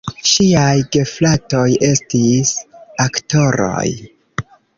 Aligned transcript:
Ŝiaj 0.27 0.77
gefratoj 0.95 1.67
estis 1.89 2.55
aktoroj. 3.07 3.87